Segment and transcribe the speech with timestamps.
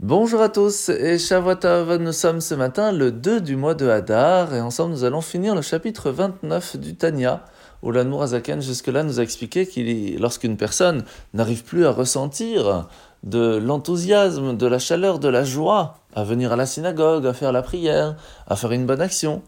[0.00, 4.54] Bonjour à tous et Shavuotov, nous sommes ce matin le 2 du mois de Hadar
[4.54, 7.44] et ensemble nous allons finir le chapitre 29 du Tanya
[7.82, 11.02] où l'Anmour Azaken jusque-là nous a expliqué qu'il lorsqu'une personne
[11.34, 12.86] n'arrive plus à ressentir
[13.24, 17.50] de l'enthousiasme, de la chaleur, de la joie à venir à la synagogue, à faire
[17.50, 18.14] la prière,
[18.46, 19.42] à faire une bonne action,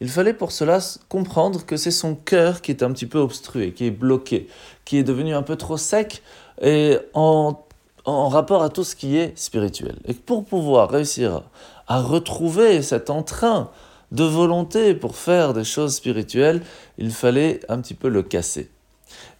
[0.00, 0.78] il fallait pour cela
[1.10, 4.48] comprendre que c'est son cœur qui est un petit peu obstrué, qui est bloqué,
[4.86, 6.22] qui est devenu un peu trop sec
[6.62, 7.66] et en
[8.10, 9.96] en rapport à tout ce qui est spirituel.
[10.06, 11.42] Et pour pouvoir réussir
[11.86, 13.70] à retrouver cet entrain
[14.12, 16.62] de volonté pour faire des choses spirituelles,
[16.98, 18.70] il fallait un petit peu le casser.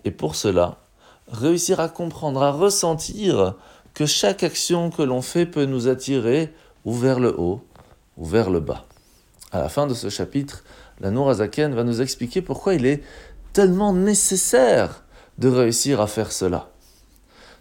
[0.04, 0.78] Et pour cela,
[1.30, 3.54] réussir à comprendre, à ressentir
[3.94, 6.52] que chaque action que l'on fait peut nous attirer
[6.84, 7.60] ou vers le haut
[8.16, 8.84] ou vers le bas.
[9.52, 10.62] À la fin de ce chapitre,
[11.00, 13.02] la Nourazaken va nous expliquer pourquoi il est
[13.52, 15.02] tellement nécessaire
[15.38, 16.68] de réussir à faire cela.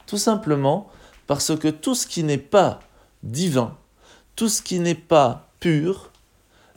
[0.05, 0.89] Tout simplement
[1.29, 2.79] parce que tout ce qui n'est pas
[3.21, 3.77] divin,
[4.35, 6.11] tout ce qui n'est pas pur,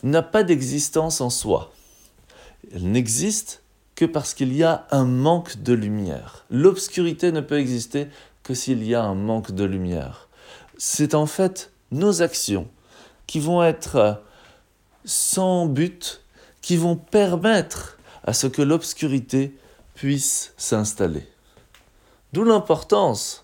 [0.02, 1.72] n'a pas d'existence en soi.
[2.70, 3.62] Elle n'existe
[3.94, 6.44] que parce qu'il y a un manque de lumière.
[6.50, 8.08] L'obscurité ne peut exister
[8.42, 10.28] que s'il y a un manque de lumière.
[10.76, 12.68] C'est en fait nos actions
[13.26, 14.22] qui vont être
[15.06, 16.20] sans but,
[16.60, 19.56] qui vont permettre à ce que l'obscurité
[19.94, 21.26] puisse s'installer.
[22.34, 23.41] D'où l'importance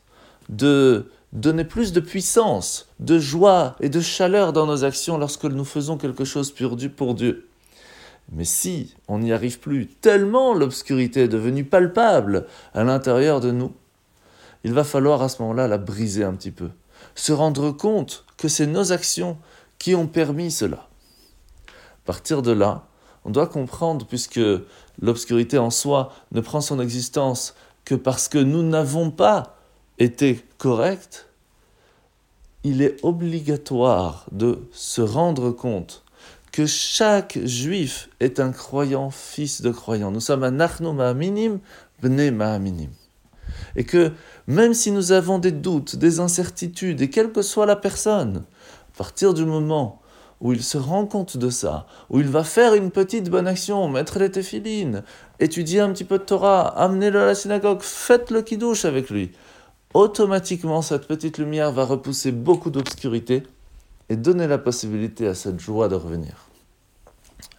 [0.49, 5.65] de donner plus de puissance, de joie et de chaleur dans nos actions lorsque nous
[5.65, 7.49] faisons quelque chose pour Dieu.
[8.33, 13.73] Mais si on n'y arrive plus, tellement l'obscurité est devenue palpable à l'intérieur de nous,
[14.65, 16.71] il va falloir à ce moment-là la briser un petit peu,
[17.15, 19.39] se rendre compte que c'est nos actions
[19.79, 20.89] qui ont permis cela.
[21.69, 22.87] À partir de là,
[23.25, 24.41] on doit comprendre, puisque
[25.01, 29.58] l'obscurité en soi ne prend son existence que parce que nous n'avons pas
[29.99, 31.27] était correct,
[32.65, 36.05] il est obligatoire de se rendre compte
[36.53, 40.11] que chaque juif est un croyant, fils de croyant.
[40.11, 41.61] Nous sommes un achno ma'aminim,
[42.03, 42.91] bne ma'aminim.
[43.77, 44.13] Et que
[44.47, 48.45] même si nous avons des doutes, des incertitudes, et quelle que soit la personne,
[48.95, 50.01] à partir du moment
[50.41, 53.89] où il se rend compte de ça, où il va faire une petite bonne action,
[53.89, 55.03] mettre les téphilines,
[55.41, 59.33] étudier un petit peu de Torah, amener-le à la synagogue, faites le kiddush avec lui,
[59.95, 63.43] automatiquement cette petite lumière va repousser beaucoup d'obscurité
[64.09, 66.49] et donner la possibilité à cette joie de revenir.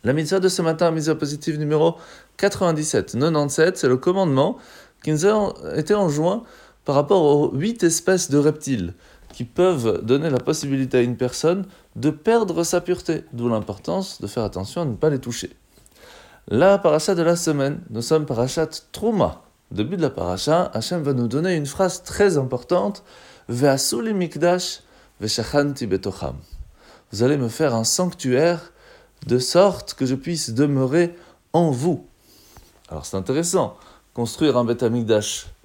[0.03, 1.95] La mitzvah de ce matin, mitzvah positive numéro
[2.37, 4.57] 97, 97, c'est le commandement
[5.03, 6.43] qui nous a été enjoint
[6.85, 8.93] par rapport aux huit espèces de reptiles
[9.33, 11.65] qui peuvent donner la possibilité à une personne
[11.95, 15.51] de perdre sa pureté, d'où l'importance de faire attention à ne pas les toucher.
[16.47, 21.13] La parachat de la semaine, nous sommes parachat Trouma, début de la paracha, Hachem va
[21.13, 23.03] nous donner une phrase très importante
[23.49, 24.81] Ve'asuli mikdash.
[25.19, 28.71] Vous allez me faire un sanctuaire
[29.27, 31.15] de sorte que je puisse demeurer
[31.53, 32.07] en vous.
[32.89, 33.75] Alors c'est intéressant,
[34.13, 34.83] construire un Beth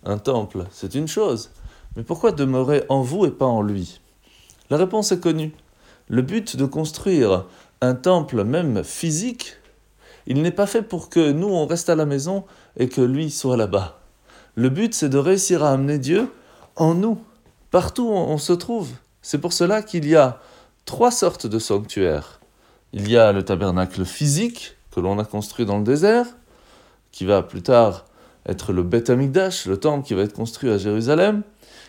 [0.04, 1.50] un temple, c'est une chose.
[1.96, 4.00] Mais pourquoi demeurer en vous et pas en lui?
[4.70, 5.54] La réponse est connue.
[6.08, 7.46] Le but de construire
[7.80, 9.54] un temple, même physique,
[10.26, 12.44] il n'est pas fait pour que nous, on reste à la maison
[12.76, 14.00] et que lui soit là-bas.
[14.54, 16.30] Le but, c'est de réussir à amener Dieu
[16.76, 17.18] en nous,
[17.70, 18.90] partout où on se trouve.
[19.22, 20.40] C'est pour cela qu'il y a
[20.84, 22.40] trois sortes de sanctuaires.
[22.92, 26.26] Il y a le tabernacle physique que l'on a construit dans le désert,
[27.10, 28.04] qui va plus tard
[28.46, 31.42] être le Beth Amikdash, le temple qui va être construit à Jérusalem.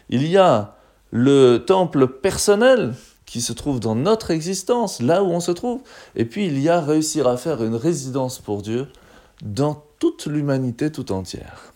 [0.10, 0.76] Il y a
[1.12, 2.94] le temple personnel
[3.36, 5.82] qui se trouve dans notre existence, là où on se trouve.
[6.16, 8.88] Et puis il y a réussir à faire une résidence pour Dieu
[9.44, 11.74] dans toute l'humanité tout entière.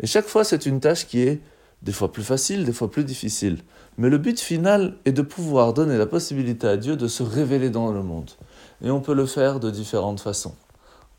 [0.00, 1.40] Et chaque fois, c'est une tâche qui est
[1.82, 3.58] des fois plus facile, des fois plus difficile.
[3.96, 7.70] Mais le but final est de pouvoir donner la possibilité à Dieu de se révéler
[7.70, 8.32] dans le monde.
[8.82, 10.56] Et on peut le faire de différentes façons.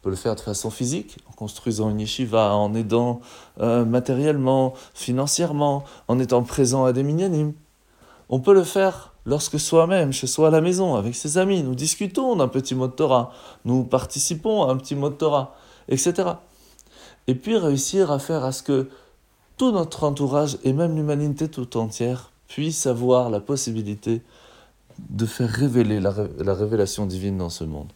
[0.02, 3.22] On peut le faire de façon physique, en construisant une yeshiva, en aidant
[3.62, 7.54] euh, matériellement, financièrement, en étant présent à des minyanim.
[8.28, 11.76] On peut le faire lorsque soi-même, chez soi à la maison, avec ses amis, nous
[11.76, 13.32] discutons d'un petit mot de Torah,
[13.66, 15.54] nous participons à un petit mot de Torah,
[15.90, 16.30] etc.
[17.28, 18.90] Et puis réussir à faire à ce que
[19.58, 24.22] tout notre entourage et même l'humanité tout entière puisse avoir la possibilité
[25.10, 27.92] de faire révéler la, la, révélation divine dans ce monde.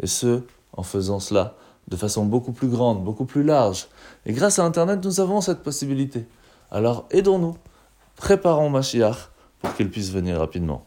[0.00, 0.42] Et ce,
[0.72, 1.54] en faisant cela
[1.88, 3.88] de façon beaucoup plus grande, beaucoup plus large.
[4.24, 6.26] Et grâce à Internet, nous avons cette possibilité.
[6.70, 7.56] Alors aidons-nous,
[8.16, 9.30] préparons Mashiach
[9.60, 10.84] pour qu'il puisse venir rapidement.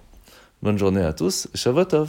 [0.61, 2.07] Bonne journée à tous, Shavuot